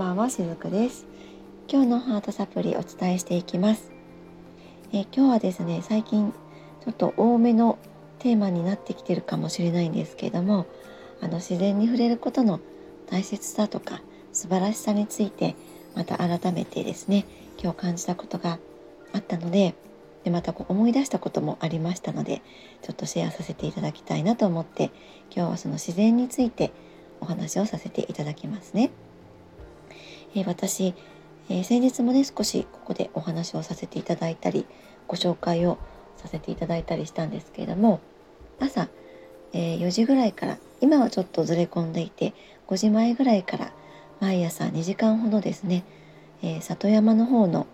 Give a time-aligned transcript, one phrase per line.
[0.00, 1.06] ばんはしずくです
[1.68, 3.92] 今日のハートサプリお伝えしていきます
[4.94, 6.32] え今日はですね最近
[6.82, 7.78] ちょっと多めの
[8.18, 10.64] テーマになってきてるかもしれないんですけれども
[11.20, 12.60] あの自然に触れることの
[13.10, 14.00] 大切さとか
[14.32, 15.54] 素晴らしさについて
[15.94, 17.26] また改めてですね
[17.62, 18.58] 今日感じたことが
[19.12, 19.74] あったので
[20.24, 22.40] でまたこう思い出したこともありましたので
[22.80, 24.84] ちょっとシェアさせていただきたいなと思って
[25.30, 26.72] 今日はその自然について
[27.20, 28.90] お話をさせていただきますね。
[30.34, 30.94] え、私、
[31.48, 34.66] え、先日もね少しここでお話をさせていただいたり
[35.08, 35.78] ご紹介を
[36.16, 38.00] させていただいたりしたんですけれども
[38.60, 38.88] 朝、
[39.52, 42.34] え、4時ぐらいから今はちょっとずれ込んでいて
[42.68, 43.72] 5時前ぐらいから
[44.20, 45.84] 毎朝2時間ほどですね、
[46.42, 47.66] え里山の方の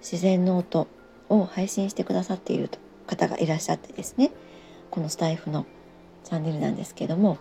[0.00, 0.88] 自然の音
[1.28, 2.68] を配信してくださっている
[3.06, 4.32] 方がいらっしゃってですね
[4.90, 5.64] このスタイフの
[6.24, 7.38] チャンネルなんですけども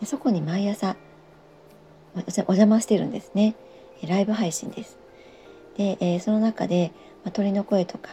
[0.00, 0.96] でそこに毎朝
[2.14, 2.18] お
[2.52, 3.54] 邪魔してるんですね。
[4.06, 4.98] ライブ配信です
[5.76, 6.92] で、えー、その中で、
[7.24, 8.10] まあ、鳥の声とか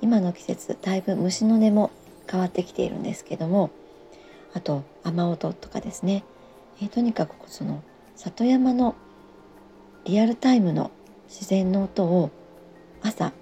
[0.00, 1.90] 今の季節だいぶ虫の音も
[2.30, 3.70] 変わってきているんですけども
[4.54, 6.24] あと雨音とかですね、
[6.80, 7.82] えー、とにかくその
[8.16, 8.94] 里山の
[10.04, 10.90] リアルタイムの
[11.28, 12.30] 自然の音を
[13.02, 13.32] 朝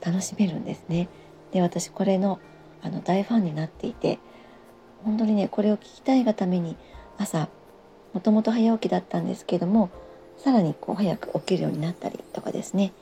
[0.00, 1.08] 楽しめるんですね。
[1.52, 2.38] で私これの
[2.82, 4.18] あの大ファンになっていて
[5.04, 6.76] 本当にねこれを聞きたいがために
[7.18, 7.48] 朝
[8.14, 9.90] もともと早起きだったんですけども
[10.42, 12.92] さらにこう早く起きるようになったりとかですね、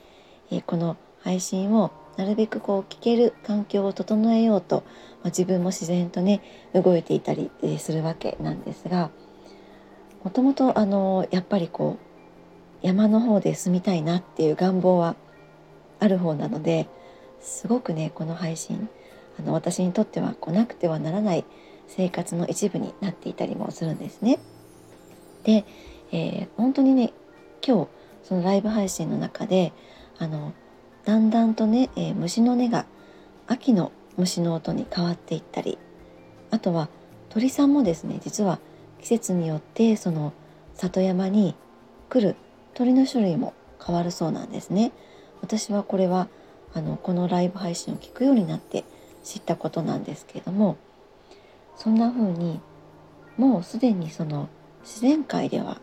[0.51, 4.83] え、この配信をなるべくこう聞ける環境を整えようと、
[5.23, 6.41] まあ、自分も自然とね
[6.75, 9.11] 動いていたりするわけなんですが
[10.25, 11.97] もともとあのやっぱりこ
[12.83, 15.15] う山の方で住みたいなっていう願望は
[16.01, 16.89] ある方なので
[17.41, 18.89] すごくねこの配信
[19.39, 21.45] あの私にとってはこうなくてはならない
[21.87, 24.39] 生活の一部になっていたりもするんですね。
[25.45, 25.65] で、
[26.13, 27.13] えー、本当にね
[27.67, 27.89] 今日
[28.23, 29.73] そのライブ配信の中で
[30.19, 30.53] あの
[31.05, 32.87] だんだんとね、えー、虫の音が
[33.47, 35.79] 秋の虫の音に変わっていったり
[36.51, 36.89] あとは
[37.31, 38.59] 鳥さんもですね実は
[39.01, 40.33] 季節によってその
[40.75, 41.55] 里山に
[42.09, 42.37] 来る
[42.75, 43.55] 鳥の種類も
[43.85, 44.93] 変わるそうなんですね。
[45.41, 46.29] 私はこれは
[46.75, 48.85] あのこのライブ配信を聞くようになって
[49.25, 50.77] 知ったことなんですけれども
[51.77, 52.61] そんな風に
[53.37, 54.49] もうすでにその
[54.83, 55.81] 自然界では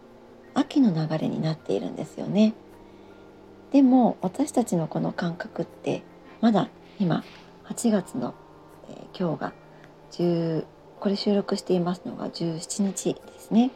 [0.55, 2.53] 秋の流れになっているんですよね。
[3.71, 6.03] でも私たちのこの感覚って
[6.41, 7.23] まだ今
[7.65, 8.33] 8月の、
[8.89, 9.53] えー、今日が
[10.11, 10.65] 10
[10.99, 13.71] これ収録していますのが17日ですね。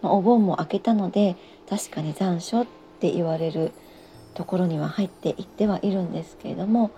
[0.00, 1.36] まあ、お盆も明けたので
[1.68, 2.66] 確かに残暑っ
[3.00, 3.72] て言われる
[4.34, 6.90] ところには入っていってはいるんですけれども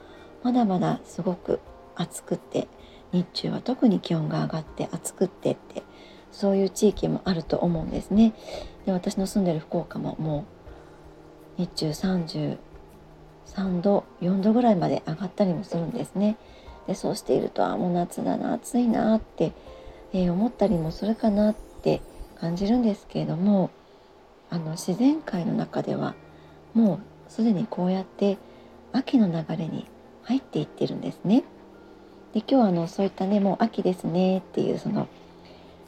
[0.43, 1.61] まだまだすごく
[1.97, 2.69] 暑くて
[3.13, 5.83] 日中は特に気温が上がって暑くってって
[6.35, 8.35] そういう地域もあると思うんですね。
[8.87, 10.45] で私の住んでる福岡もも
[11.59, 16.37] う日中33度4度ぐらいまで上がったりもするんですね。
[16.87, 19.53] でそうしているとあもう夏だな暑いなって、
[20.13, 22.03] えー、思ったりもするかなって
[22.41, 23.71] 感じるんですけれども
[24.51, 26.15] あの自然界の中では
[26.75, 28.39] もうすでにこうやって
[28.93, 29.87] 秋の流れに
[30.25, 31.45] 入っていってるんですね。
[32.33, 35.07] で今日はあのそういったねもう秋ですねっていうその、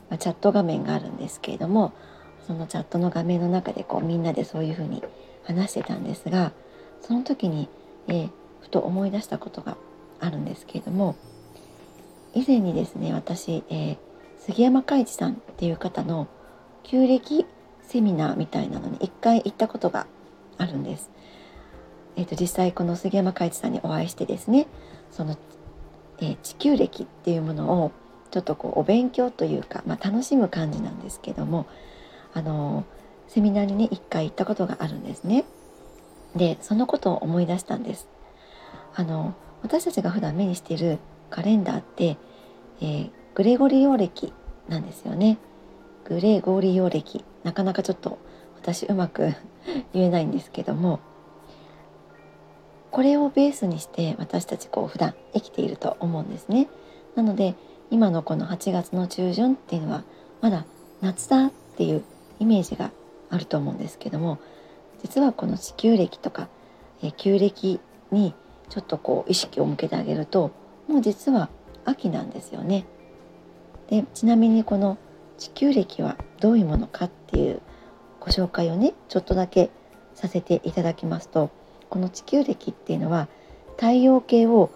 [0.09, 1.93] まあ、チャット画面があるんですけれども
[2.47, 5.03] そのチャットの画面の中でこうみんなでそういうふうに
[5.45, 6.53] 話してたんですが
[7.01, 7.69] その時に、
[8.09, 8.31] えー、
[8.61, 9.77] ふと思い出したことが
[10.21, 11.17] あるんですけれども
[12.35, 13.97] 以前にですね私、えー、
[14.39, 16.29] 杉山海一さんっていう方の
[16.83, 17.47] 旧暦
[17.83, 20.07] セミナーみたいなのに一回行ったことが
[20.59, 21.11] あるんです。
[22.17, 24.67] えーと、実際この杉山海一さんにお会いしてですね
[25.11, 25.37] その、
[26.19, 27.93] えー、地球歴っていうものを
[28.31, 31.67] ちょっとこうお勉強というか、まあ、楽しむ感じなんですけども
[32.35, 32.85] あの
[33.29, 35.45] セミナーにね一回行ったことがあるんですね。
[36.35, 38.09] でそのことを思い出したんです。
[38.95, 40.99] あの私たちが普段目にしている
[41.31, 42.17] カレンダーって、
[42.81, 44.33] えー、グレゴリオ暦
[44.69, 45.39] なんですよね。
[46.05, 48.19] グレゴリオ暦なかなかちょっと
[48.57, 49.35] 私うまく
[49.93, 51.01] 言えないんですけども
[52.91, 56.69] これをベースにして私たちこう普段生きていると思うんですね。
[57.15, 57.55] なので
[57.91, 60.05] 今のこの8月の中旬っていうのは
[60.41, 60.65] まだ
[61.01, 62.05] 夏だっていう
[62.39, 62.91] イメージが
[63.31, 64.39] あると思うんですけども
[65.03, 66.49] 実はこの地球暦とか、
[67.03, 67.81] え旧暦
[68.11, 68.35] に
[68.71, 70.51] ちょっとこう意識を向けてあげると
[70.89, 71.49] もう実は
[71.85, 72.87] 秋なんですよね。
[73.89, 74.99] でちなみにこの
[75.39, 77.61] 地球暦はどういうものかっていう
[78.21, 79.71] ご紹介をねちょっとだけ
[80.15, 81.51] させていただきますと
[81.89, 83.29] この地球暦っていうのは
[83.77, 84.71] 太陽系を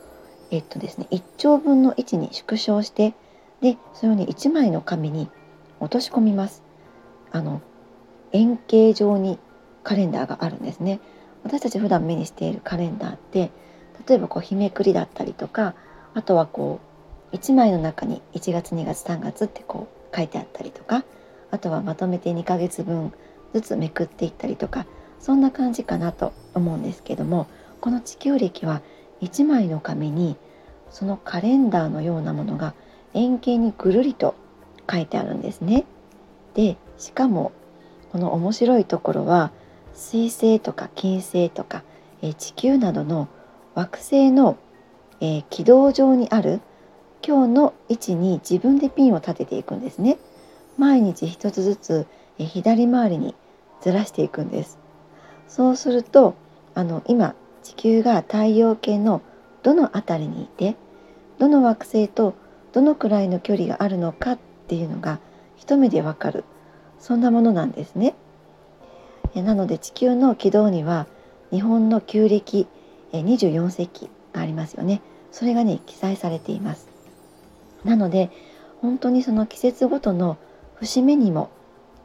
[0.50, 3.14] えっとですね1兆分の位置に縮小して
[3.60, 5.28] でそのように1枚の紙に
[5.80, 6.62] 落とし込みます。
[7.32, 7.62] あの
[8.32, 9.38] 円形状に
[9.82, 11.00] カレンダーがあるんですね。
[11.44, 13.50] 私たち普段目にしているカレンダーって
[14.06, 15.74] 例えばこう日めくりだったりとか
[16.14, 16.80] あとはこ
[17.32, 21.04] う1枚の中に1月2月3月ってこう書いてあったりとか
[21.50, 23.12] あとはまとめて2ヶ月分
[23.54, 24.86] ずつめくっていったりとか
[25.18, 27.46] そんな感じかなと思うんですけども
[27.80, 28.82] この地球暦は
[29.20, 30.36] 1枚の紙に
[30.90, 32.74] そのカレンダーのようなものが
[33.14, 34.34] 円形にぐるりと
[34.90, 35.84] 書いてあるんですね。
[36.54, 37.52] でしかも
[38.12, 39.52] この面白いところは
[39.94, 41.82] 水星とか金星とか、
[42.22, 43.28] え地球などの
[43.74, 44.56] 惑星の、
[45.20, 46.60] え軌道上にある
[47.22, 50.18] 今日の位置に自分でピンを立てていくんですね。
[50.78, 52.06] 毎日一つずつ、
[52.38, 53.34] え左回りに
[53.82, 54.78] ずらしていくんです。
[55.46, 56.34] そうすると
[56.74, 59.22] あの今地球が太陽系の
[59.62, 60.76] どの辺りにいて
[61.38, 62.34] どの惑星と
[62.72, 65.18] どのくらいの距離があるのかっていうのが
[65.56, 66.44] 一目でわかる
[66.98, 68.14] そんなものなんですね。
[69.34, 71.06] なので地球の軌道には
[71.50, 72.66] 日本の旧暦
[73.12, 75.02] 24世紀がありますよね。
[75.32, 76.88] それがね記載されています。
[77.84, 78.30] なので
[78.80, 80.36] 本当にその季節ごとの
[80.76, 81.50] 節目にも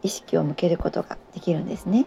[0.03, 2.05] 意識を向けることができるんですね。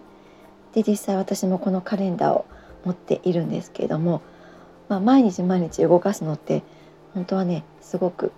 [0.73, 2.45] で実際私もこのカレンダーを
[2.85, 4.23] 持っているんですけれども、
[4.89, 6.63] まあ、毎日毎日動かすのって
[7.15, 8.33] 本当はねすごく、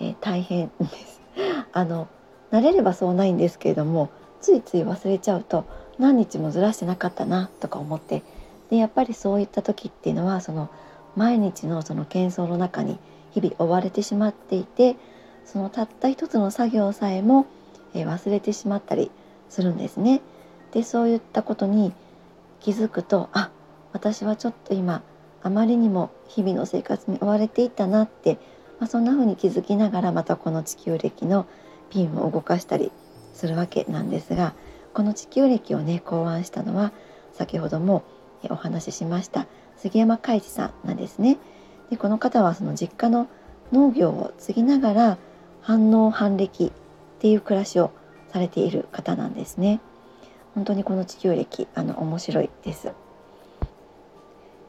[0.00, 1.20] えー、大変です。
[1.72, 2.08] あの
[2.50, 4.10] 慣れればそうないんですけれども
[4.40, 5.64] ついつい忘れちゃうと
[5.98, 8.22] 何日もずらしてなかったなとか思って
[8.70, 10.68] でやっぱりそういった時っていうのはその
[11.16, 12.98] 毎日のその喧騒の中に
[13.32, 14.96] 日々追われてしまっていて
[15.44, 17.46] そのたった一つの作業さえも、
[17.92, 19.10] え忘れてしまったり
[19.48, 20.20] するんですね。
[20.70, 21.92] でそういったことに
[22.60, 23.50] 気づくとあ
[23.92, 25.02] 私はちょっと今
[25.42, 28.38] あまりにも日々の生活に追われていたなって、
[28.78, 31.46] まあ、そんな風に気づきながらまたこの地球暦の
[31.90, 32.92] ピンを動かしたり
[33.32, 34.54] するわけなんですが
[34.92, 36.92] この地球暦をね考案したのは
[37.32, 38.04] 先ほども
[38.48, 39.46] お話ししました
[39.76, 41.38] 杉山海二さんなんですね。
[41.90, 43.28] でこの方はその実家の
[43.72, 45.18] 農業を継ぎながら
[45.62, 46.72] 反応反暦っ
[47.18, 47.90] ていう暮らしを
[48.32, 49.80] されている方なんですね。
[50.54, 52.92] 本当にこの地球暦あの面白いです。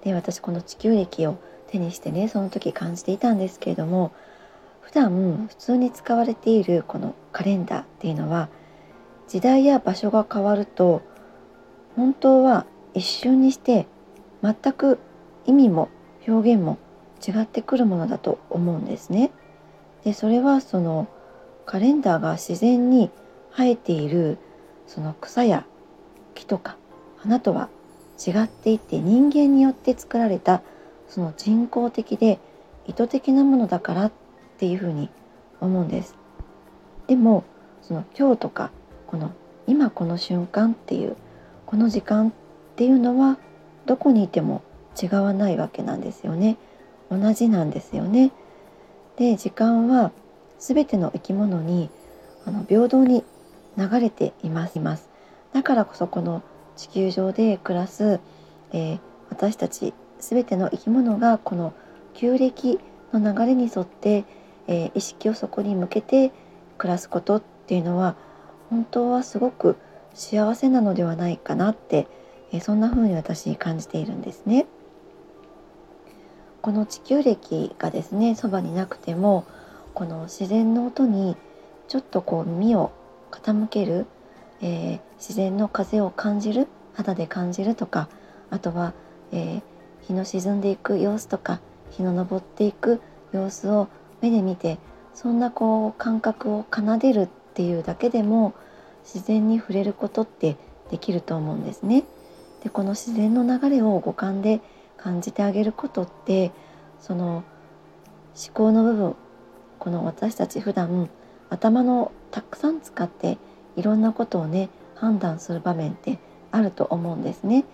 [0.04, 1.38] で私この地球暦を
[1.68, 4.12] 手にしてねその時感じていたんですけれども
[4.82, 8.50] 普段普通に使われているこのカレンダーっていうのは
[9.28, 11.02] 時代や場所が変わると
[11.96, 13.88] 本当は一瞬にして
[14.44, 15.00] 全く
[15.46, 15.90] 意味も
[16.28, 16.78] 表現も
[17.26, 19.32] 違ってくるものだと思うんですね。
[20.04, 21.08] でそれはその
[21.66, 23.12] カレンダーが自然に
[23.56, 24.40] 生えている
[24.88, 25.66] その草や
[26.34, 26.76] 木とか
[27.18, 27.70] 花とは
[28.26, 30.62] 違っていて人間によって作られた
[31.08, 32.40] その人工的で
[32.88, 34.12] 意図的なものだからっ
[34.58, 35.10] ていうふうに
[35.60, 36.16] 思うんです。
[37.08, 37.44] でも
[37.82, 38.72] その今日とか
[39.08, 39.32] この
[39.68, 41.18] 今この瞬間っていう
[41.66, 42.32] この時間っ
[42.76, 43.38] ていうのは
[43.86, 44.62] どこにいても
[45.02, 46.58] 違わないわけなんですよね。
[47.10, 48.32] 同じなんですよね。
[49.18, 50.12] で時間は
[50.60, 51.90] 全ての生き物に
[52.46, 53.24] あの平等に
[53.78, 54.80] 流れています
[55.54, 56.42] だからこそこの
[56.76, 58.20] 地球上で暮らす、
[58.72, 61.74] えー、私たち全ての生き物がこの
[62.14, 62.80] 旧暦
[63.14, 64.26] の流れに沿って、
[64.68, 66.32] えー、意識をそこに向けて
[66.78, 68.16] 暮らすことっていうのは
[68.70, 69.78] 本当はすごく
[70.14, 72.08] 幸せなのではないかなって、
[72.52, 74.66] えー、そんな風に私感じているんですね。
[76.62, 79.46] この地球暦がですねそばになくても
[79.96, 81.36] この自然の音に
[81.88, 82.92] ちょっとこう耳を
[83.32, 84.06] 傾ける、
[84.62, 88.10] えー、自然の風を感じる肌で感じるとか
[88.50, 88.94] あとは、
[89.32, 89.62] えー、
[90.02, 93.02] 日の沈んでいく様子とか日の昇っていく
[93.32, 93.88] 様子を
[94.22, 94.78] 目で見て
[95.14, 98.54] そんなこう感覚を奏でるっていうだけでも
[99.04, 100.58] 自然に触れることって
[100.90, 102.04] できると思うんですね。
[102.64, 104.62] でこの自然の流れを五感で
[104.98, 106.52] 感じてあげることって
[107.00, 107.44] その
[108.36, 109.16] 思考の部分
[109.80, 111.10] この私たち普段
[111.50, 113.38] 頭のたくさん使って
[113.76, 116.20] いろんなことをね判断する場面って
[116.52, 117.66] あると思うんですね。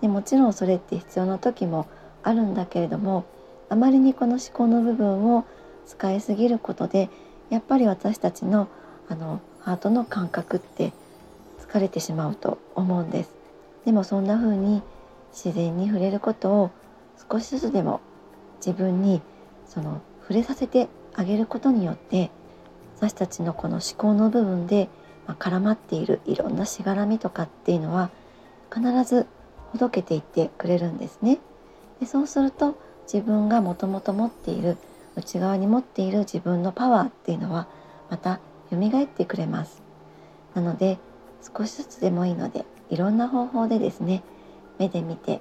[0.00, 1.86] でもちろんそれって必要な時も
[2.22, 3.24] あるんだけれども
[3.68, 5.44] あまりにこの思考の部分を
[5.86, 7.10] 使いすぎることで
[7.50, 8.68] やっぱり私たちの
[9.08, 10.92] あのハートの感覚って
[11.60, 13.30] 疲れてしまうと思うんです。
[13.84, 14.82] でもそんな風に
[15.32, 16.70] 自然に触れることを
[17.30, 18.00] 少しずつでも
[18.64, 19.22] 自分に
[19.66, 22.30] その触れさせてあげることによって
[22.96, 24.88] 私たちのこの思考の部分で、
[25.28, 28.10] ま絡まっているいろんなしがらみとかっていうのは
[28.74, 29.26] 必ず
[29.72, 31.38] ほどけていってくれるんですね。
[32.00, 32.76] でそうすると
[33.12, 34.76] 自分がもともと持っている
[35.16, 37.68] 内側に持っている自分のパワーっていうのは
[38.10, 39.82] また蘇ってくれます。
[40.54, 40.98] なので
[41.56, 44.22] 少しずつでもいいのでいろんな方法でですね
[44.78, 45.40] 目で見て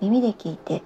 [0.00, 0.82] 耳で聞いて、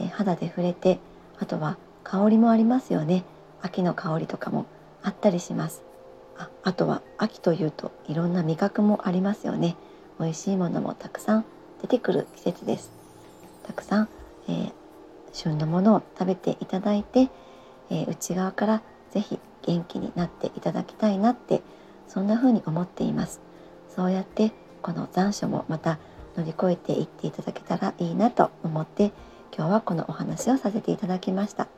[0.00, 0.98] え肌で触れて
[1.38, 3.24] あとは香りもありますよね
[3.60, 4.66] 秋の香りとかも
[5.02, 5.82] あったりします
[6.38, 9.76] ああとは秋というといろんな味覚もありますよね。
[10.18, 11.44] 美味しいものもたくさん
[11.82, 12.92] 出てくる季節です。
[13.64, 14.08] たくさん、
[14.48, 14.72] えー、
[15.32, 17.30] 旬のものを食べていただいて、
[17.90, 21.62] えー、内側から是非元気になっていただきたいなって
[22.08, 23.40] そんな風に思っています。
[23.94, 25.98] そうやってこの残暑もまた
[26.36, 29.12] 乗り越えていっていただけたらいいなと思って
[29.56, 31.68] 今日はこのお話をさせていただきました。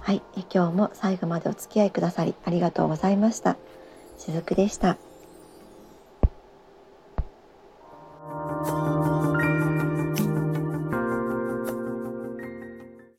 [0.00, 3.56] はい、今日も最後までお付き合いくださりありがとうございました。
[4.18, 5.03] しずくでした。